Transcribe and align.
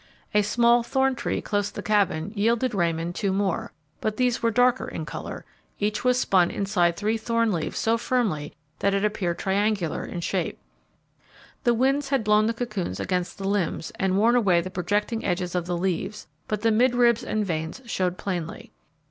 A 0.33 0.41
small 0.41 0.81
thorn 0.81 1.13
tree 1.13 1.43
close 1.43 1.69
the 1.69 1.83
cabin 1.83 2.31
yielded 2.33 2.73
Raymond 2.73 3.13
two 3.13 3.31
more; 3.31 3.71
but 3.99 4.17
these 4.17 4.41
were 4.41 4.49
darker 4.49 4.87
in 4.87 5.05
colour, 5.05 5.45
and 5.45 5.45
each 5.77 6.03
was 6.03 6.19
spun 6.19 6.49
inside 6.49 6.97
three 6.97 7.17
thorn 7.19 7.51
leaves 7.51 7.77
so 7.77 7.99
firmly 7.99 8.51
that 8.79 8.95
it 8.95 9.05
appeared 9.05 9.37
triangular 9.37 10.03
in 10.03 10.19
shape. 10.21 10.57
The 11.65 11.75
winds 11.75 12.09
had 12.09 12.23
blown 12.23 12.47
the 12.47 12.55
cocoons 12.55 12.99
against 12.99 13.37
the 13.37 13.47
limbs 13.47 13.91
and 13.99 14.17
worn 14.17 14.35
away 14.35 14.59
the 14.59 14.71
projecting 14.71 15.23
edges 15.23 15.53
of 15.53 15.67
the 15.67 15.77
leaves, 15.77 16.25
but 16.47 16.61
the 16.61 16.71
midribs 16.71 17.23
and 17.23 17.45
veins 17.45 17.79
showed 17.85 18.17
plainly. 18.17 18.71